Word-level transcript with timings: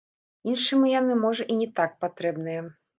Іншаму 0.51 0.89
яны, 0.99 1.19
можа, 1.27 1.47
і 1.51 1.61
не 1.63 1.71
так 1.79 1.91
патрэбныя. 2.05 2.61